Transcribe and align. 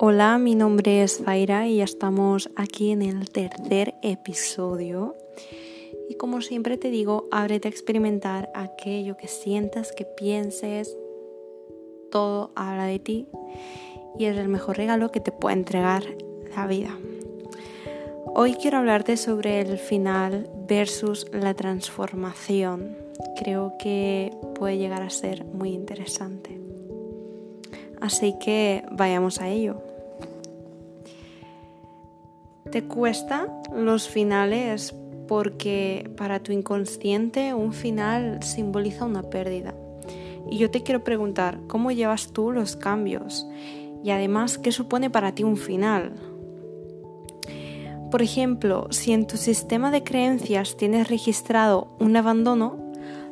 Hola, 0.00 0.38
mi 0.38 0.56
nombre 0.56 1.04
es 1.04 1.22
Zaira 1.24 1.68
y 1.68 1.80
estamos 1.80 2.50
aquí 2.56 2.90
en 2.90 3.00
el 3.00 3.30
tercer 3.30 3.94
episodio. 4.02 5.14
Y 6.08 6.16
como 6.16 6.40
siempre 6.40 6.76
te 6.76 6.90
digo, 6.90 7.28
ábrete 7.30 7.68
a 7.68 7.70
experimentar 7.70 8.50
aquello 8.54 9.16
que 9.16 9.28
sientas, 9.28 9.92
que 9.92 10.04
pienses. 10.04 10.96
Todo 12.10 12.50
habla 12.56 12.86
de 12.86 12.98
ti 12.98 13.28
y 14.18 14.24
es 14.24 14.36
el 14.36 14.48
mejor 14.48 14.78
regalo 14.78 15.12
que 15.12 15.20
te 15.20 15.30
puede 15.30 15.54
entregar 15.54 16.02
la 16.56 16.66
vida. 16.66 16.98
Hoy 18.34 18.54
quiero 18.54 18.78
hablarte 18.78 19.16
sobre 19.16 19.60
el 19.60 19.78
final 19.78 20.50
versus 20.66 21.28
la 21.32 21.54
transformación. 21.54 22.96
Creo 23.36 23.74
que 23.78 24.36
puede 24.56 24.76
llegar 24.76 25.02
a 25.02 25.10
ser 25.10 25.44
muy 25.44 25.70
interesante. 25.70 26.63
Así 28.04 28.34
que 28.38 28.84
vayamos 28.90 29.40
a 29.40 29.48
ello. 29.48 29.76
¿Te 32.70 32.84
cuesta 32.84 33.48
los 33.74 34.10
finales 34.10 34.94
porque 35.26 36.10
para 36.14 36.40
tu 36.40 36.52
inconsciente 36.52 37.54
un 37.54 37.72
final 37.72 38.42
simboliza 38.42 39.06
una 39.06 39.22
pérdida? 39.22 39.74
Y 40.50 40.58
yo 40.58 40.70
te 40.70 40.82
quiero 40.82 41.02
preguntar, 41.02 41.60
¿cómo 41.66 41.92
llevas 41.92 42.34
tú 42.34 42.52
los 42.52 42.76
cambios? 42.76 43.46
Y 44.04 44.10
además, 44.10 44.58
¿qué 44.58 44.70
supone 44.70 45.08
para 45.08 45.34
ti 45.34 45.42
un 45.42 45.56
final? 45.56 46.12
Por 48.10 48.20
ejemplo, 48.20 48.88
si 48.90 49.14
en 49.14 49.26
tu 49.26 49.38
sistema 49.38 49.90
de 49.90 50.04
creencias 50.04 50.76
tienes 50.76 51.08
registrado 51.08 51.96
un 51.98 52.14
abandono, 52.18 52.83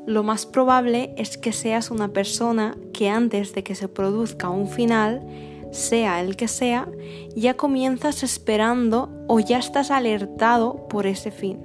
lo 0.07 0.25
más 0.25 0.47
probable 0.47 1.15
es 1.17 1.39
que 1.39 1.53
seas 1.53 1.91
una 1.91 2.09
persona 2.09 2.77
que 2.93 3.09
antes 3.09 3.55
de 3.55 3.63
que 3.63 3.75
se 3.75 3.89
produzca 3.89 4.49
un 4.51 4.69
final, 4.69 5.23
sea 5.71 6.21
el 6.21 6.37
que 6.37 6.49
sea, 6.49 6.89
ya 7.37 7.55
comienzas 7.55 8.23
esperando 8.23 9.11
o 9.29 9.39
ya 9.39 9.59
estás 9.59 9.91
alertado 9.91 10.89
por 10.89 11.07
ese 11.07 11.31
fin. 11.31 11.61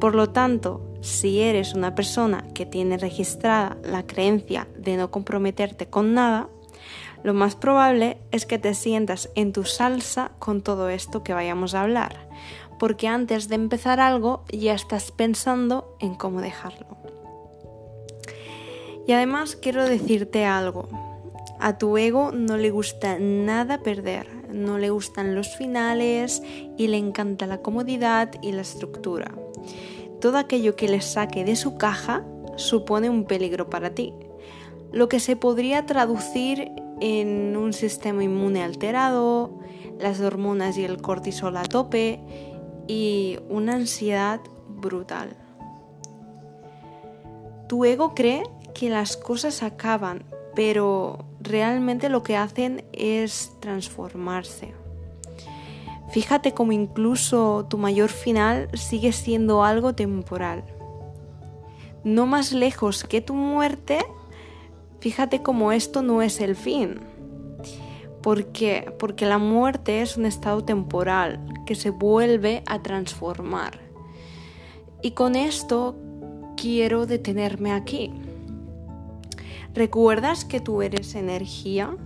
Por 0.00 0.14
lo 0.14 0.30
tanto, 0.30 0.84
si 1.00 1.40
eres 1.40 1.74
una 1.74 1.94
persona 1.94 2.44
que 2.54 2.66
tiene 2.66 2.98
registrada 2.98 3.78
la 3.84 4.06
creencia 4.06 4.66
de 4.76 4.96
no 4.96 5.10
comprometerte 5.10 5.86
con 5.86 6.14
nada, 6.14 6.48
lo 7.22 7.34
más 7.34 7.56
probable 7.56 8.18
es 8.30 8.46
que 8.46 8.58
te 8.58 8.74
sientas 8.74 9.30
en 9.34 9.52
tu 9.52 9.64
salsa 9.64 10.32
con 10.38 10.60
todo 10.62 10.88
esto 10.88 11.22
que 11.22 11.34
vayamos 11.34 11.74
a 11.74 11.82
hablar, 11.82 12.28
porque 12.78 13.08
antes 13.08 13.48
de 13.48 13.56
empezar 13.56 14.00
algo 14.00 14.44
ya 14.52 14.74
estás 14.74 15.10
pensando 15.12 15.96
en 16.00 16.14
cómo 16.14 16.40
dejarlo. 16.40 17.07
Y 19.08 19.12
además 19.12 19.56
quiero 19.56 19.86
decirte 19.86 20.44
algo. 20.44 20.86
A 21.58 21.78
tu 21.78 21.96
ego 21.96 22.30
no 22.30 22.58
le 22.58 22.70
gusta 22.70 23.18
nada 23.18 23.78
perder, 23.78 24.26
no 24.52 24.76
le 24.76 24.90
gustan 24.90 25.34
los 25.34 25.56
finales 25.56 26.42
y 26.76 26.88
le 26.88 26.98
encanta 26.98 27.46
la 27.46 27.62
comodidad 27.62 28.30
y 28.42 28.52
la 28.52 28.60
estructura. 28.60 29.32
Todo 30.20 30.36
aquello 30.36 30.76
que 30.76 30.88
le 30.88 31.00
saque 31.00 31.46
de 31.46 31.56
su 31.56 31.78
caja 31.78 32.22
supone 32.56 33.08
un 33.08 33.24
peligro 33.24 33.70
para 33.70 33.94
ti, 33.94 34.12
lo 34.92 35.08
que 35.08 35.20
se 35.20 35.36
podría 35.36 35.86
traducir 35.86 36.70
en 37.00 37.56
un 37.56 37.72
sistema 37.72 38.22
inmune 38.22 38.62
alterado, 38.62 39.58
las 39.98 40.20
hormonas 40.20 40.76
y 40.76 40.84
el 40.84 41.00
cortisol 41.00 41.56
a 41.56 41.62
tope 41.62 42.20
y 42.86 43.38
una 43.48 43.76
ansiedad 43.76 44.40
brutal. 44.68 45.34
Tu 47.68 47.86
ego 47.86 48.14
cree 48.14 48.42
que 48.78 48.90
las 48.90 49.16
cosas 49.16 49.64
acaban, 49.64 50.22
pero 50.54 51.24
realmente 51.40 52.08
lo 52.08 52.22
que 52.22 52.36
hacen 52.36 52.84
es 52.92 53.50
transformarse. 53.58 54.72
Fíjate 56.10 56.54
cómo 56.54 56.70
incluso 56.70 57.66
tu 57.68 57.76
mayor 57.76 58.08
final 58.08 58.68
sigue 58.74 59.10
siendo 59.10 59.64
algo 59.64 59.96
temporal. 59.96 60.62
No 62.04 62.26
más 62.26 62.52
lejos 62.52 63.02
que 63.02 63.20
tu 63.20 63.34
muerte, 63.34 63.98
fíjate 65.00 65.42
cómo 65.42 65.72
esto 65.72 66.02
no 66.02 66.22
es 66.22 66.40
el 66.40 66.54
fin. 66.54 67.00
¿Por 68.22 68.52
qué? 68.52 68.94
Porque 68.96 69.26
la 69.26 69.38
muerte 69.38 70.02
es 70.02 70.16
un 70.16 70.24
estado 70.24 70.62
temporal 70.62 71.44
que 71.66 71.74
se 71.74 71.90
vuelve 71.90 72.62
a 72.66 72.80
transformar. 72.80 73.80
Y 75.02 75.12
con 75.12 75.34
esto 75.34 75.96
quiero 76.56 77.06
detenerme 77.06 77.72
aquí. 77.72 78.12
¿Recuerdas 79.74 80.44
que 80.44 80.60
tú 80.60 80.82
eres 80.82 81.14
energía? 81.14 81.96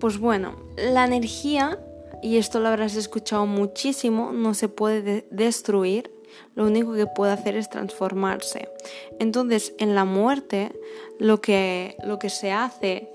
Pues 0.00 0.18
bueno, 0.18 0.56
la 0.76 1.04
energía, 1.04 1.78
y 2.22 2.36
esto 2.36 2.60
lo 2.60 2.68
habrás 2.68 2.96
escuchado 2.96 3.46
muchísimo, 3.46 4.32
no 4.32 4.54
se 4.54 4.68
puede 4.68 5.26
destruir, 5.30 6.10
lo 6.54 6.66
único 6.66 6.94
que 6.94 7.06
puede 7.06 7.32
hacer 7.32 7.56
es 7.56 7.70
transformarse. 7.70 8.68
Entonces, 9.18 9.74
en 9.78 9.94
la 9.94 10.04
muerte, 10.04 10.72
lo 11.18 11.40
que, 11.40 11.96
lo 12.04 12.18
que 12.18 12.30
se 12.30 12.52
hace 12.52 13.10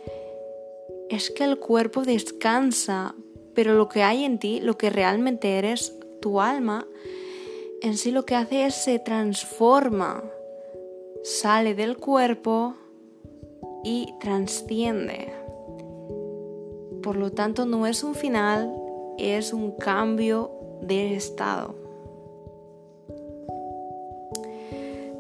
es 1.09 1.29
que 1.29 1.43
el 1.43 1.59
cuerpo 1.59 2.03
descansa, 2.03 3.15
pero 3.53 3.73
lo 3.73 3.89
que 3.89 4.03
hay 4.03 4.23
en 4.23 4.39
ti, 4.39 4.59
lo 4.61 4.77
que 4.77 4.89
realmente 4.89 5.57
eres, 5.57 5.95
tu 6.21 6.41
alma, 6.41 6.87
en 7.81 7.97
sí 7.97 8.11
lo 8.11 8.25
que 8.25 8.35
hace 8.35 8.65
es 8.65 8.75
se 8.75 8.99
transforma, 8.99 10.23
sale 11.23 11.75
del 11.75 11.97
cuerpo, 11.97 12.75
y 13.83 14.13
trasciende. 14.19 15.33
Por 17.01 17.15
lo 17.15 17.31
tanto, 17.31 17.65
no 17.65 17.87
es 17.87 18.03
un 18.03 18.15
final, 18.15 18.73
es 19.17 19.53
un 19.53 19.71
cambio 19.71 20.51
de 20.81 21.15
estado. 21.15 21.75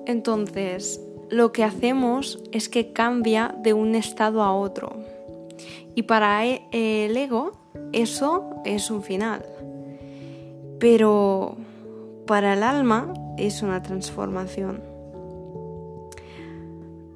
Entonces, 0.05 1.01
lo 1.29 1.51
que 1.51 1.63
hacemos 1.63 2.41
es 2.51 2.69
que 2.69 2.91
cambia 2.93 3.55
de 3.59 3.73
un 3.73 3.95
estado 3.95 4.41
a 4.41 4.53
otro. 4.53 4.91
Y 5.95 6.03
para 6.03 6.45
e, 6.45 6.63
el 6.71 7.15
ego, 7.15 7.51
eso 7.91 8.49
es 8.65 8.89
un 8.89 9.03
final. 9.03 9.45
Pero 10.79 11.57
para 12.25 12.53
el 12.53 12.63
alma 12.63 13.13
es 13.37 13.61
una 13.61 13.81
transformación. 13.81 14.88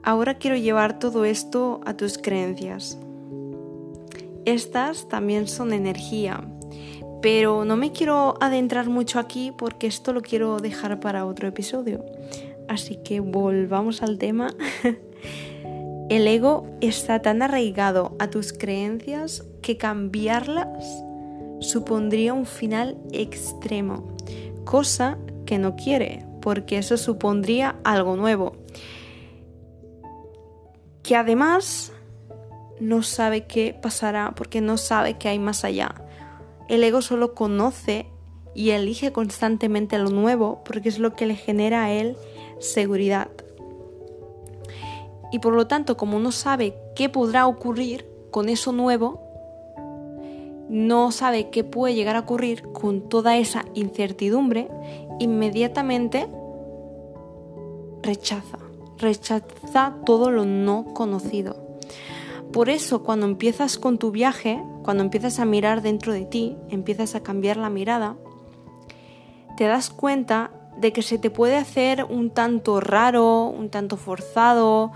Ahora 0.06 0.34
quiero 0.34 0.58
llevar 0.58 1.00
todo 1.00 1.24
esto 1.24 1.80
a 1.86 1.96
tus 1.96 2.18
creencias. 2.18 2.97
Estas 4.44 5.08
también 5.08 5.47
son 5.47 5.72
energía, 5.72 6.44
pero 7.22 7.64
no 7.64 7.78
me 7.78 7.94
quiero 7.94 8.36
adentrar 8.41 8.90
mucho 8.90 9.18
aquí 9.18 9.53
porque 9.58 9.88
esto 9.88 10.12
lo 10.12 10.22
quiero 10.22 10.59
dejar 10.59 11.00
para 11.00 11.25
otro 11.25 11.47
episodio. 11.47 12.03
Así 12.68 12.97
que 12.97 13.22
volvamos 13.22 14.03
al 14.03 14.18
tema. 14.18 14.53
El 16.09 16.28
ego 16.28 16.68
está 16.81 17.22
tan 17.22 17.41
arraigado 17.41 18.18
a 18.20 18.30
tus 18.30 18.52
creencias 18.52 19.46
que 19.62 19.78
cambiarlas 19.78 20.68
supondría 21.62 22.34
un 22.34 22.46
final 22.46 22.97
extremo, 23.14 24.18
cosa 24.66 25.18
que 25.46 25.58
no 25.58 25.78
quiere, 25.78 26.25
porque 26.41 26.78
eso 26.78 26.97
supondría 26.97 27.78
algo 27.85 28.18
nuevo 28.18 28.58
que 31.03 31.18
además 31.18 31.91
no 32.80 33.03
sabe 33.03 33.46
qué 33.46 33.78
pasará 33.80 34.34
porque 34.36 34.62
no 34.62 34.78
sabe 34.78 35.18
qué 35.18 35.30
hay 35.30 35.40
más 35.40 35.64
allá. 35.64 35.94
El 36.69 36.84
ego 36.84 37.02
solo 37.02 37.36
conoce 37.36 38.08
y 38.56 38.72
elige 38.72 39.12
constantemente 39.12 39.97
lo 40.00 40.09
nuevo 40.09 40.64
porque 40.64 40.90
es 40.90 41.00
lo 41.00 41.14
que 41.14 41.25
le 41.25 41.36
genera 41.36 41.84
a 41.84 41.91
él 41.91 42.18
seguridad. 42.59 43.30
Y 45.32 45.40
por 45.40 45.53
lo 45.53 45.67
tanto, 45.67 45.97
como 45.97 46.20
no 46.20 46.32
sabe 46.32 46.76
qué 46.96 47.09
podrá 47.09 47.47
ocurrir 47.47 48.08
con 48.32 48.49
eso 48.49 48.72
nuevo, 48.72 49.22
no 50.70 51.11
sabe 51.11 51.49
qué 51.49 51.64
puede 51.64 51.96
llegar 51.96 52.16
a 52.16 52.22
ocurrir 52.22 52.64
con 52.72 53.09
toda 53.09 53.38
esa 53.38 53.66
incertidumbre, 53.73 54.70
inmediatamente 55.20 56.28
rechaza 58.02 58.62
rechaza 59.03 59.96
todo 60.05 60.32
lo 60.32 60.46
no 60.46 60.85
conocido. 60.94 61.78
Por 62.52 62.70
eso 62.70 63.03
cuando 63.03 63.26
empiezas 63.26 63.78
con 63.78 63.97
tu 63.97 64.11
viaje, 64.11 64.61
cuando 64.84 65.03
empiezas 65.03 65.40
a 65.40 65.46
mirar 65.46 65.82
dentro 65.82 66.14
de 66.14 66.26
ti, 66.26 66.55
empiezas 66.70 67.16
a 67.16 67.23
cambiar 67.23 67.58
la 67.58 67.70
mirada, 67.70 68.16
te 69.58 69.66
das 69.66 69.90
cuenta 69.90 70.52
de 70.78 70.91
que 70.91 71.02
se 71.02 71.17
te 71.17 71.29
puede 71.29 71.55
hacer 71.55 72.03
un 72.03 72.32
tanto 72.32 72.79
raro, 72.79 73.46
un 73.46 73.70
tanto 73.70 73.97
forzado, 73.97 74.91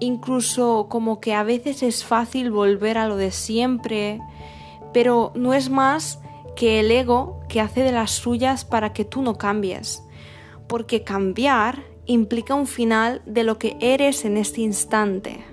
incluso 0.00 0.86
como 0.88 1.20
que 1.20 1.34
a 1.34 1.42
veces 1.42 1.82
es 1.82 2.04
fácil 2.04 2.50
volver 2.50 2.98
a 2.98 3.08
lo 3.08 3.16
de 3.16 3.30
siempre, 3.30 4.20
pero 4.92 5.32
no 5.34 5.54
es 5.54 5.70
más 5.70 6.20
que 6.54 6.80
el 6.80 6.90
ego 6.90 7.40
que 7.48 7.60
hace 7.60 7.82
de 7.82 7.92
las 7.92 8.10
suyas 8.10 8.64
para 8.64 8.92
que 8.92 9.04
tú 9.04 9.22
no 9.22 9.36
cambies. 9.36 10.02
Porque 10.66 11.04
cambiar 11.04 11.84
implica 12.06 12.54
un 12.54 12.66
final 12.66 13.22
de 13.26 13.44
lo 13.44 13.58
que 13.58 13.76
eres 13.80 14.24
en 14.24 14.36
este 14.36 14.62
instante. 14.62 15.44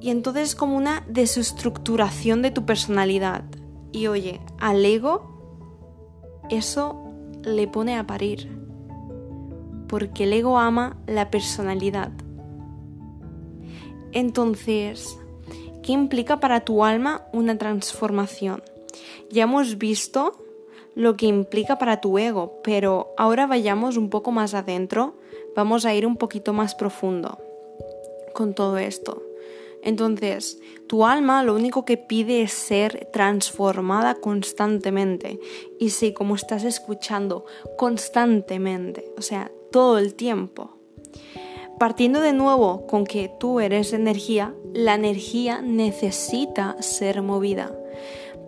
Y 0.00 0.10
entonces 0.10 0.50
es 0.50 0.54
como 0.54 0.76
una 0.76 1.04
desestructuración 1.08 2.42
de 2.42 2.50
tu 2.50 2.64
personalidad. 2.64 3.44
Y 3.92 4.06
oye, 4.06 4.40
al 4.58 4.84
ego 4.84 5.38
eso 6.50 7.04
le 7.42 7.66
pone 7.68 7.96
a 7.96 8.06
parir. 8.06 8.48
Porque 9.88 10.24
el 10.24 10.32
ego 10.32 10.58
ama 10.58 10.98
la 11.06 11.30
personalidad. 11.30 12.12
Entonces, 14.12 15.18
¿qué 15.82 15.92
implica 15.92 16.40
para 16.40 16.60
tu 16.60 16.84
alma 16.84 17.22
una 17.32 17.58
transformación? 17.58 18.62
Ya 19.30 19.44
hemos 19.44 19.78
visto 19.78 20.44
lo 20.98 21.16
que 21.16 21.26
implica 21.26 21.78
para 21.78 22.00
tu 22.00 22.18
ego, 22.18 22.60
pero 22.64 23.14
ahora 23.16 23.46
vayamos 23.46 23.96
un 23.96 24.10
poco 24.10 24.32
más 24.32 24.52
adentro, 24.52 25.14
vamos 25.54 25.84
a 25.84 25.94
ir 25.94 26.04
un 26.04 26.16
poquito 26.16 26.52
más 26.52 26.74
profundo 26.74 27.38
con 28.34 28.52
todo 28.52 28.78
esto. 28.78 29.22
Entonces, 29.84 30.58
tu 30.88 31.06
alma 31.06 31.44
lo 31.44 31.54
único 31.54 31.84
que 31.84 31.98
pide 31.98 32.42
es 32.42 32.52
ser 32.52 33.08
transformada 33.12 34.16
constantemente. 34.16 35.38
Y 35.78 35.90
sí, 35.90 36.12
como 36.12 36.34
estás 36.34 36.64
escuchando, 36.64 37.44
constantemente, 37.76 39.04
o 39.16 39.22
sea, 39.22 39.52
todo 39.70 39.98
el 39.98 40.16
tiempo. 40.16 40.78
Partiendo 41.78 42.20
de 42.20 42.32
nuevo 42.32 42.88
con 42.88 43.04
que 43.04 43.30
tú 43.38 43.60
eres 43.60 43.92
energía, 43.92 44.52
la 44.74 44.94
energía 44.94 45.62
necesita 45.62 46.74
ser 46.82 47.22
movida. 47.22 47.70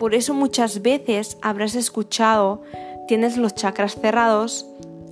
Por 0.00 0.14
eso 0.14 0.32
muchas 0.32 0.80
veces 0.80 1.36
habrás 1.42 1.74
escuchado, 1.74 2.62
tienes 3.06 3.36
los 3.36 3.54
chakras 3.54 4.00
cerrados 4.00 4.64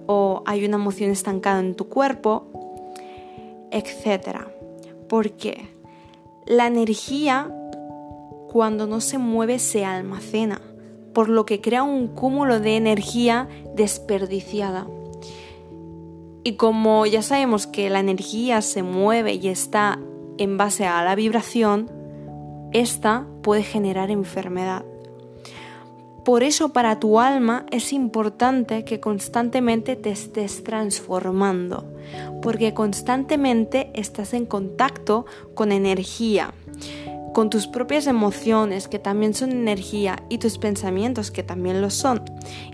o 0.07 0.43
hay 0.47 0.65
una 0.65 0.77
emoción 0.77 1.11
estancada 1.11 1.61
en 1.61 1.75
tu 1.75 1.91
cuerpo, 1.91 2.47
etc. 3.71 4.47
¿Por 5.07 5.33
qué? 5.33 5.69
La 6.47 6.67
energía 6.67 7.55
cuando 8.51 8.87
no 8.87 9.03
se 9.03 9.19
mueve 9.19 9.59
se 9.59 9.85
almacena, 9.85 10.63
por 11.13 11.29
lo 11.29 11.45
que 11.45 11.61
crea 11.61 11.83
un 11.83 12.07
cúmulo 12.07 12.59
de 12.59 12.79
energía 12.79 13.47
desperdiciada. 13.75 14.87
Y 16.45 16.55
como 16.55 17.05
ya 17.05 17.21
sabemos 17.21 17.67
que 17.67 17.91
la 17.91 18.01
energía 18.01 18.63
se 18.63 18.83
mueve 18.83 19.35
y 19.35 19.49
está 19.49 19.99
en 20.39 20.57
base 20.57 20.87
a 20.87 21.05
la 21.05 21.15
vibración, 21.15 21.98
esta 22.73 23.27
puede 23.43 23.63
generar 23.63 24.11
enfermedad. 24.11 24.85
Por 26.25 26.43
eso 26.43 26.75
para 26.75 27.01
tu 27.01 27.21
alma 27.21 27.65
es 27.71 27.93
importante 27.95 28.85
que 28.85 29.01
constantemente 29.01 29.97
te 29.97 30.11
estés 30.11 30.63
transformando, 30.63 31.87
porque 32.43 32.75
constantemente 32.75 33.91
estás 33.95 34.35
en 34.35 34.45
contacto 34.45 35.25
con 35.55 35.73
energía, 35.73 36.53
con 37.33 37.49
tus 37.49 37.67
propias 37.67 38.07
emociones 38.07 38.89
que 38.89 38.99
también 38.99 39.33
son 39.33 39.53
energía 39.53 40.23
y 40.29 40.37
tus 40.37 40.59
pensamientos 40.59 41.31
que 41.31 41.43
también 41.43 41.81
lo 41.81 41.89
son. 41.89 42.23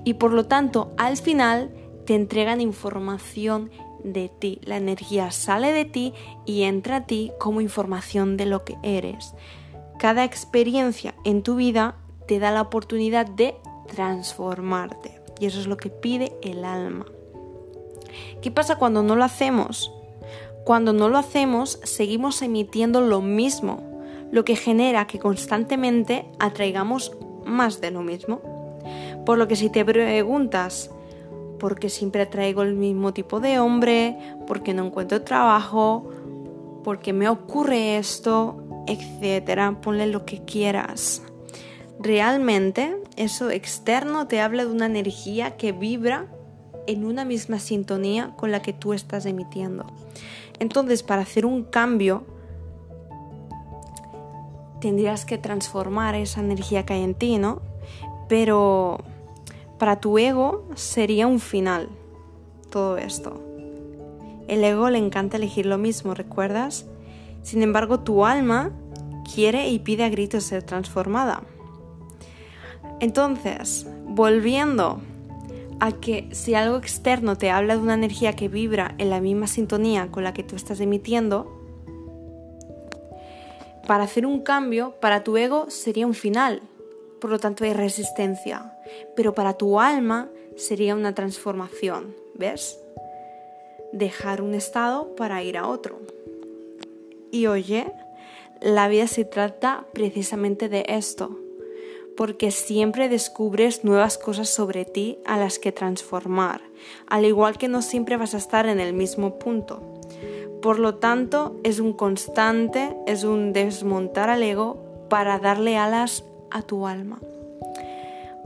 Y 0.02 0.14
por 0.14 0.32
lo 0.32 0.47
tanto, 0.47 0.93
al 0.97 1.17
final 1.17 1.70
te 2.06 2.17
entregan 2.17 2.61
información 2.61 3.70
de 4.02 4.31
ti. 4.31 4.58
La 4.64 4.79
energía 4.79 5.31
sale 5.31 5.73
de 5.73 5.85
ti 5.85 6.12
y 6.44 6.62
entra 6.62 6.97
a 6.97 7.06
ti 7.06 7.31
como 7.38 7.61
información 7.61 8.37
de 8.37 8.47
lo 8.47 8.64
que 8.64 8.76
eres. 8.82 9.35
Cada 10.05 10.23
experiencia 10.23 11.15
en 11.25 11.43
tu 11.43 11.56
vida 11.56 11.95
te 12.29 12.39
da 12.39 12.51
la 12.51 12.61
oportunidad 12.61 13.25
de 13.25 13.56
transformarte. 13.87 15.19
Y 15.41 15.47
eso 15.47 15.59
es 15.59 15.67
lo 15.67 15.79
que 15.79 15.89
pide 15.89 16.37
el 16.43 16.67
alma. 16.67 17.06
¿Qué 18.43 18.51
pasa 18.51 18.77
cuando 18.77 19.03
no 19.03 19.17
lo 19.17 19.25
hacemos? 19.25 19.91
Cuando 20.67 20.93
no 20.93 21.09
lo 21.09 21.17
hacemos, 21.17 21.81
seguimos 21.85 22.43
emitiendo 22.43 23.01
lo 23.01 23.23
mismo, 23.23 23.83
lo 24.31 24.45
que 24.45 24.56
genera 24.56 25.06
que 25.06 25.19
constantemente 25.19 26.27
atraigamos 26.39 27.17
más 27.47 27.81
de 27.81 27.91
lo 27.91 28.03
mismo. 28.03 28.43
Por 29.25 29.39
lo 29.39 29.49
que 29.49 29.57
si 29.57 29.71
te 29.71 29.87
preguntas, 29.87 30.91
¿por 31.59 31.79
qué 31.79 31.89
siempre 31.89 32.21
atraigo 32.21 32.61
el 32.61 32.75
mismo 32.75 33.15
tipo 33.15 33.41
de 33.41 33.59
hombre? 33.59 34.19
¿Por 34.47 34.62
qué 34.62 34.75
no 34.75 34.85
encuentro 34.85 35.23
trabajo? 35.23 36.11
¿Por 36.85 36.99
qué 36.99 37.15
me 37.15 37.31
ocurre 37.31 37.97
esto? 37.97 38.63
Etcétera. 38.87 39.81
Ponle 39.81 40.07
lo 40.07 40.25
que 40.25 40.45
quieras. 40.45 41.23
Realmente 41.99 42.97
eso 43.17 43.51
externo 43.51 44.27
te 44.27 44.41
habla 44.41 44.65
de 44.65 44.73
una 44.73 44.87
energía 44.87 45.57
que 45.57 45.73
vibra 45.73 46.27
en 46.87 47.05
una 47.05 47.25
misma 47.25 47.59
sintonía 47.59 48.35
con 48.37 48.51
la 48.51 48.63
que 48.63 48.73
tú 48.73 48.93
estás 48.93 49.27
emitiendo. 49.27 49.87
Entonces, 50.59 51.03
para 51.03 51.23
hacer 51.23 51.47
un 51.47 51.65
cambio, 51.65 52.25
tendrías 54.81 55.25
que 55.25 55.39
transformar 55.39 56.15
esa 56.15 56.41
energía 56.41 56.85
que 56.85 56.95
hay 56.95 57.03
en 57.03 57.15
ti, 57.15 57.39
¿no? 57.39 57.63
Pero 58.29 58.99
para 59.79 60.01
tu 60.01 60.19
ego 60.19 60.69
sería 60.75 61.27
un 61.27 61.41
final 61.41 61.89
todo 62.71 62.99
esto. 62.99 63.41
El 64.47 64.63
ego 64.63 64.91
le 64.91 64.99
encanta 64.99 65.39
elegir 65.39 65.65
lo 65.65 65.79
mismo, 65.79 66.13
¿recuerdas? 66.15 66.87
Sin 67.44 67.62
embargo, 67.62 68.00
tu 68.00 68.25
alma 68.25 68.73
quiere 69.32 69.69
y 69.69 69.79
pide 69.79 70.02
a 70.02 70.08
gritos 70.08 70.44
ser 70.44 70.62
transformada. 70.62 71.43
Entonces, 73.00 73.87
volviendo 74.06 75.00
a 75.79 75.93
que 75.93 76.29
si 76.32 76.55
algo 76.55 76.79
externo 76.79 77.37
te 77.37 77.50
habla 77.50 77.76
de 77.76 77.82
una 77.82 77.94
energía 77.94 78.35
que 78.35 78.49
vibra 78.49 78.94
en 78.96 79.11
la 79.11 79.20
misma 79.20 79.46
sintonía 79.46 80.11
con 80.11 80.25
la 80.25 80.32
que 80.32 80.43
tú 80.43 80.56
estás 80.56 80.81
emitiendo, 80.81 81.61
para 83.87 84.05
hacer 84.05 84.25
un 84.25 84.40
cambio, 84.40 84.94
para 85.00 85.23
tu 85.23 85.37
ego 85.37 85.67
sería 85.69 86.06
un 86.06 86.14
final, 86.14 86.62
por 87.20 87.29
lo 87.29 87.38
tanto 87.38 87.64
hay 87.64 87.75
resistencia, 87.75 88.79
pero 89.14 89.35
para 89.35 89.55
tu 89.55 89.79
alma 89.79 90.31
sería 90.56 90.94
una 90.94 91.14
transformación, 91.14 92.14
¿ves? 92.35 92.81
Dejar 93.93 94.40
un 94.40 94.55
estado 94.55 95.14
para 95.14 95.43
ir 95.43 95.58
a 95.58 95.69
otro. 95.69 96.00
Y 97.35 97.49
oye, 97.49 97.93
la 98.61 98.87
vida 98.87 99.09
se 99.09 99.25
trata 99.25 99.87
precisamente 99.93 100.69
de 100.69 100.85
esto, 100.87 101.37
porque 102.17 102.53
siempre 102.53 103.09
descubres 103.09 103.83
nuevas 103.83 104.19
cosas 104.19 104.49
sobre 104.49 104.85
ti 104.85 105.19
a 105.27 105.37
las 105.37 105.59
que 105.59 105.73
transformar, 105.73 106.61
al 107.09 107.25
igual 107.25 107.59
que 107.59 107.67
no 107.67 107.83
siempre 107.83 108.17
vas 108.17 108.35
a 108.35 108.37
estar 108.37 108.67
en 108.67 108.79
el 108.79 108.93
mismo 108.93 109.41
punto. 109.41 109.83
Por 110.63 110.79
lo 110.79 110.95
tanto, 110.95 111.57
es 111.64 111.81
un 111.81 111.93
constante, 111.93 112.97
es 113.09 113.25
un 113.25 113.53
desmontar 113.53 114.31
al 114.31 114.45
ego 114.45 115.09
para 115.11 115.41
darle 115.41 115.76
alas 115.76 116.23
a 116.53 116.62
tu 116.62 116.87
alma. 116.87 117.19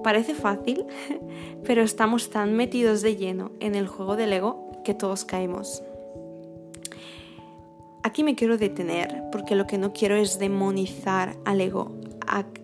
Parece 0.03 0.35
fácil, 0.35 0.87
pero 1.63 1.83
estamos 1.83 2.31
tan 2.31 2.57
metidos 2.57 3.03
de 3.03 3.17
lleno 3.17 3.51
en 3.61 3.75
el 3.75 3.87
juego 3.87 4.17
del 4.17 4.33
ego 4.33 4.73
que 4.83 4.95
todos 4.95 5.27
caemos. 5.27 5.83
Aquí 8.09 8.25
me 8.25 8.35
quiero 8.35 8.57
detener 8.57 9.25
porque 9.31 9.55
lo 9.55 9.67
que 9.67 9.77
no 9.77 9.93
quiero 9.93 10.17
es 10.17 10.39
demonizar 10.39 11.37
al 11.45 11.61
ego, 11.61 11.95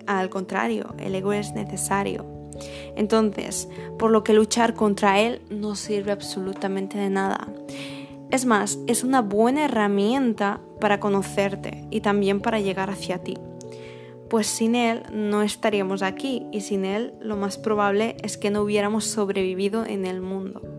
al 0.06 0.30
contrario, 0.30 0.94
el 0.98 1.14
ego 1.14 1.34
es 1.34 1.52
necesario. 1.52 2.24
Entonces, 2.96 3.68
por 3.98 4.10
lo 4.10 4.24
que 4.24 4.32
luchar 4.32 4.72
contra 4.72 5.20
él 5.20 5.42
no 5.50 5.74
sirve 5.74 6.12
absolutamente 6.12 6.96
de 6.96 7.10
nada. 7.10 7.52
Es 8.30 8.46
más, 8.46 8.78
es 8.86 9.04
una 9.04 9.20
buena 9.20 9.66
herramienta 9.66 10.62
para 10.80 10.98
conocerte 10.98 11.84
y 11.90 12.00
también 12.00 12.40
para 12.40 12.60
llegar 12.60 12.88
hacia 12.88 13.18
ti. 13.18 13.36
Pues 14.30 14.46
sin 14.46 14.74
él 14.74 15.02
no 15.12 15.42
estaríamos 15.42 16.00
aquí 16.00 16.46
y 16.52 16.62
sin 16.62 16.86
él 16.86 17.12
lo 17.20 17.36
más 17.36 17.58
probable 17.58 18.16
es 18.22 18.38
que 18.38 18.50
no 18.50 18.62
hubiéramos 18.62 19.04
sobrevivido 19.04 19.84
en 19.84 20.06
el 20.06 20.22
mundo. 20.22 20.73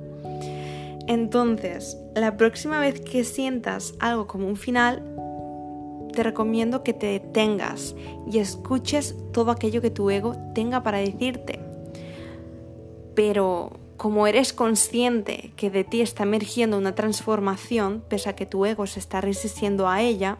Entonces, 1.07 1.97
la 2.15 2.35
próxima 2.37 2.79
vez 2.79 2.99
que 2.99 3.23
sientas 3.23 3.93
algo 3.99 4.27
como 4.27 4.47
un 4.47 4.57
final, 4.57 5.03
te 6.13 6.23
recomiendo 6.23 6.83
que 6.83 6.93
te 6.93 7.07
detengas 7.07 7.95
y 8.31 8.39
escuches 8.39 9.15
todo 9.31 9.51
aquello 9.51 9.81
que 9.81 9.91
tu 9.91 10.09
ego 10.09 10.35
tenga 10.55 10.81
para 10.81 10.97
decirte. 10.97 11.59
Pero 13.13 13.71
como 13.97 14.27
eres 14.27 14.51
consciente 14.51 15.51
que 15.55 15.69
de 15.69 15.83
ti 15.83 16.01
está 16.01 16.23
emergiendo 16.23 16.77
una 16.77 16.95
transformación, 16.95 18.03
pese 18.09 18.29
a 18.29 18.35
que 18.35 18.45
tu 18.45 18.65
ego 18.65 18.87
se 18.87 18.99
está 18.99 19.21
resistiendo 19.21 19.87
a 19.87 20.01
ella, 20.01 20.37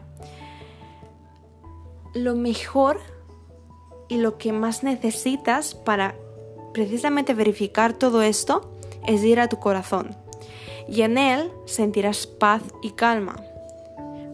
lo 2.14 2.34
mejor 2.34 2.98
y 4.08 4.16
lo 4.18 4.38
que 4.38 4.52
más 4.52 4.82
necesitas 4.82 5.74
para 5.74 6.16
precisamente 6.72 7.34
verificar 7.34 7.92
todo 7.92 8.22
esto 8.22 8.70
es 9.06 9.22
ir 9.22 9.40
a 9.40 9.48
tu 9.48 9.58
corazón 9.58 10.16
y 10.88 11.02
en 11.02 11.18
él 11.18 11.50
sentirás 11.64 12.26
paz 12.26 12.62
y 12.82 12.90
calma, 12.90 13.36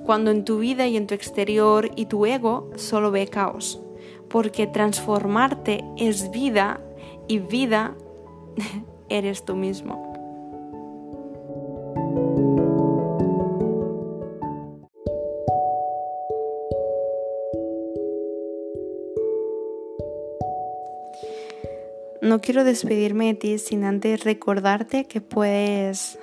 cuando 0.05 0.31
en 0.31 0.45
tu 0.45 0.59
vida 0.59 0.87
y 0.87 0.97
en 0.97 1.07
tu 1.07 1.15
exterior 1.15 1.91
y 1.97 2.07
tu 2.07 2.27
ego 2.27 2.71
solo 2.77 3.11
ve 3.11 3.27
caos, 3.29 3.81
porque 4.29 4.67
transformarte 4.67 5.85
es 5.97 6.31
vida 6.31 6.81
y 7.29 7.39
vida 7.39 7.95
eres 9.09 9.45
tú 9.45 9.57
mismo. 9.57 10.11
No 22.21 22.41
quiero 22.41 22.63
despedirme 22.63 23.27
de 23.27 23.35
ti 23.35 23.59
sin 23.59 23.83
antes 23.83 24.23
recordarte 24.23 25.07
que 25.07 25.21
puedes 25.21 26.21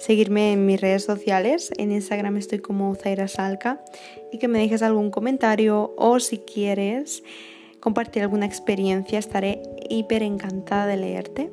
seguirme 0.00 0.52
en 0.52 0.66
mis 0.66 0.80
redes 0.80 1.04
sociales. 1.04 1.70
En 1.76 1.92
Instagram 1.92 2.38
estoy 2.38 2.58
como 2.58 2.94
Zaira 2.96 3.28
Salca 3.28 3.84
y 4.32 4.38
que 4.38 4.48
me 4.48 4.58
dejes 4.58 4.82
algún 4.82 5.10
comentario 5.10 5.94
o 5.96 6.18
si 6.18 6.38
quieres 6.38 7.22
compartir 7.78 8.22
alguna 8.22 8.46
experiencia, 8.46 9.18
estaré 9.18 9.62
hiper 9.88 10.22
encantada 10.22 10.86
de 10.86 10.96
leerte. 10.96 11.50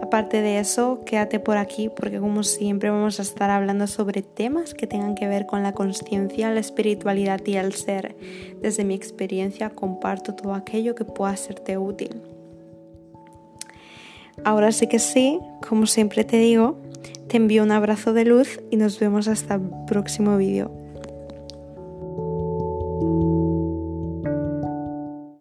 Aparte 0.00 0.40
de 0.40 0.60
eso, 0.60 1.02
quédate 1.04 1.40
por 1.40 1.56
aquí 1.56 1.88
porque 1.88 2.20
como 2.20 2.44
siempre 2.44 2.90
vamos 2.90 3.18
a 3.18 3.22
estar 3.22 3.50
hablando 3.50 3.88
sobre 3.88 4.22
temas 4.22 4.72
que 4.72 4.86
tengan 4.86 5.16
que 5.16 5.26
ver 5.26 5.46
con 5.46 5.64
la 5.64 5.72
conciencia, 5.72 6.52
la 6.52 6.60
espiritualidad 6.60 7.40
y 7.44 7.56
el 7.56 7.74
ser. 7.74 8.14
Desde 8.62 8.84
mi 8.84 8.94
experiencia 8.94 9.70
comparto 9.70 10.34
todo 10.34 10.54
aquello 10.54 10.94
que 10.94 11.04
pueda 11.04 11.36
serte 11.36 11.76
útil. 11.76 12.37
Ahora 14.44 14.72
sí 14.72 14.86
que 14.86 14.98
sí, 14.98 15.38
como 15.66 15.86
siempre 15.86 16.24
te 16.24 16.38
digo, 16.38 16.80
te 17.28 17.36
envío 17.36 17.62
un 17.62 17.72
abrazo 17.72 18.12
de 18.12 18.24
luz 18.24 18.60
y 18.70 18.76
nos 18.76 18.98
vemos 18.98 19.28
hasta 19.28 19.54
el 19.54 19.62
próximo 19.86 20.36
vídeo. 20.36 20.70